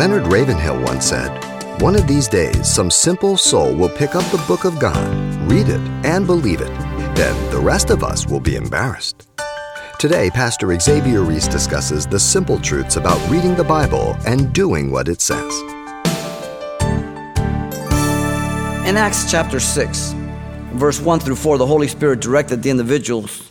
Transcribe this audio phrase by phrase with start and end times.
[0.00, 1.28] Leonard Ravenhill once said,
[1.82, 5.68] One of these days, some simple soul will pick up the book of God, read
[5.68, 6.74] it, and believe it.
[7.14, 9.28] Then the rest of us will be embarrassed.
[9.98, 15.06] Today, Pastor Xavier Reese discusses the simple truths about reading the Bible and doing what
[15.06, 15.60] it says.
[18.88, 20.12] In Acts chapter 6,
[20.76, 23.50] verse 1 through 4, the Holy Spirit directed the individuals,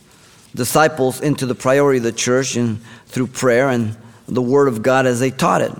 [0.56, 3.96] disciples, into the priority of the church and through prayer and
[4.26, 5.70] the Word of God as they taught it.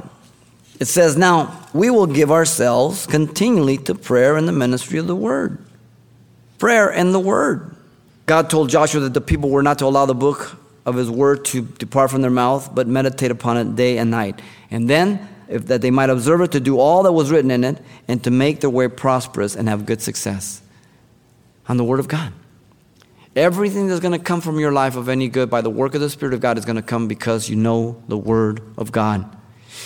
[0.81, 5.15] It says, Now we will give ourselves continually to prayer and the ministry of the
[5.15, 5.63] Word.
[6.59, 7.77] Prayer and the Word.
[8.25, 11.45] God told Joshua that the people were not to allow the book of His Word
[11.47, 14.41] to depart from their mouth, but meditate upon it day and night.
[14.71, 17.63] And then, if, that they might observe it to do all that was written in
[17.63, 20.63] it, and to make their way prosperous and have good success.
[21.69, 22.33] On the Word of God.
[23.37, 26.01] Everything that's going to come from your life of any good by the work of
[26.01, 29.37] the Spirit of God is going to come because you know the Word of God.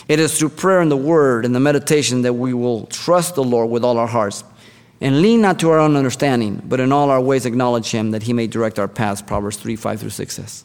[0.08, 3.44] It is through prayer and the Word and the meditation that we will trust the
[3.44, 4.44] Lord with all our hearts
[5.00, 8.22] and lean not to our own understanding, but in all our ways acknowledge Him that
[8.22, 9.22] He may direct our paths.
[9.22, 10.64] Proverbs 3 5 through 6 says.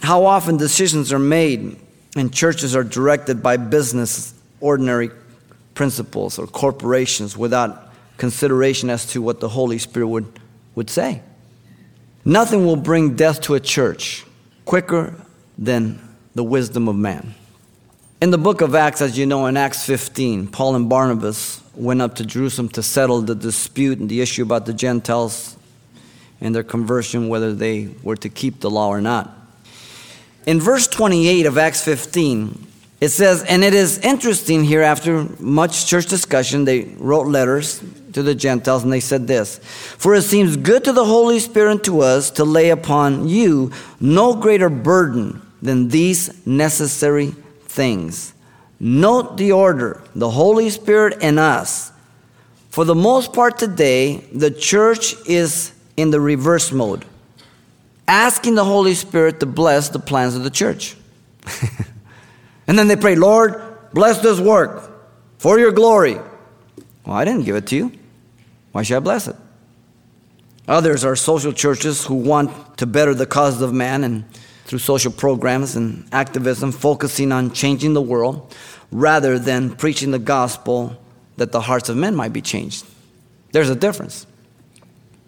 [0.00, 1.78] How often decisions are made
[2.16, 5.10] and churches are directed by business, ordinary
[5.74, 10.40] principles, or corporations without consideration as to what the Holy Spirit would,
[10.74, 11.22] would say.
[12.24, 14.24] Nothing will bring death to a church
[14.64, 15.14] quicker
[15.58, 16.00] than
[16.34, 17.34] the wisdom of man.
[18.22, 22.00] In the book of Acts, as you know, in Acts 15, Paul and Barnabas went
[22.00, 25.56] up to Jerusalem to settle the dispute and the issue about the Gentiles
[26.40, 29.36] and their conversion, whether they were to keep the law or not.
[30.46, 32.64] In verse 28 of Acts 15,
[33.00, 38.22] it says, and it is interesting here, after much church discussion, they wrote letters to
[38.22, 41.84] the Gentiles and they said this For it seems good to the Holy Spirit and
[41.86, 47.34] to us to lay upon you no greater burden than these necessary
[47.72, 48.34] things.
[48.78, 51.90] Note the order the Holy Spirit and us.
[52.70, 57.04] For the most part today, the church is in the reverse mode,
[58.08, 60.96] asking the Holy Spirit to bless the plans of the church.
[62.66, 63.62] and then they pray, Lord,
[63.92, 64.90] bless this work
[65.38, 66.14] for your glory.
[67.04, 67.92] Well, I didn't give it to you.
[68.72, 69.36] Why should I bless it?
[70.66, 74.24] Others are social churches who want to better the cause of man and
[74.72, 78.56] through social programs and activism, focusing on changing the world
[78.90, 80.96] rather than preaching the gospel
[81.36, 82.86] that the hearts of men might be changed.
[83.50, 84.26] There's a difference.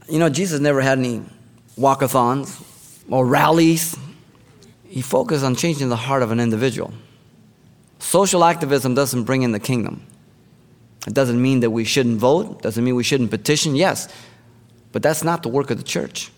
[0.09, 1.22] You know, Jesus never had any
[1.78, 2.59] walkathons
[3.10, 3.94] or rallies.
[4.88, 6.94] He focused on changing the heart of an individual.
[7.99, 10.06] Social activism doesn't bring in the kingdom.
[11.06, 14.09] It doesn't mean that we shouldn't vote, doesn't mean we shouldn't petition, yes.
[14.93, 16.31] But that's not the work of the church.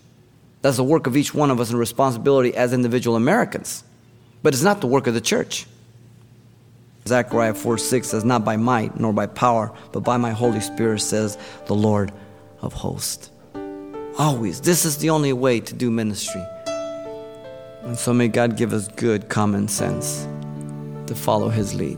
[0.67, 3.85] That's the work of each one of us and responsibility as individual Americans.
[4.43, 5.65] But it's not the work of the church.
[7.07, 10.99] Zechariah 4 6 says, Not by might nor by power, but by my Holy Spirit,
[10.99, 12.11] says the Lord
[12.61, 13.31] of hosts.
[14.17, 14.59] Always.
[14.59, 16.43] This is the only way to do ministry.
[17.83, 20.27] And so may God give us good common sense
[21.05, 21.97] to follow his lead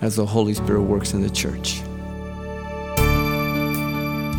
[0.00, 1.80] as the Holy Spirit works in the church.